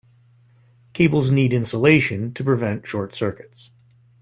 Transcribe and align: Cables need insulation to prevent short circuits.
Cables 0.93 1.29
need 1.29 1.53
insulation 1.53 2.33
to 2.33 2.43
prevent 2.43 2.87
short 2.87 3.13
circuits. 3.13 3.69